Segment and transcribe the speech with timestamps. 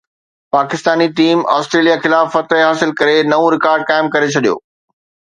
[0.55, 4.57] Pakistani team Australia خلاف فتح حاصل ڪري نئون رڪارڊ قائم ڪري ڇڏيو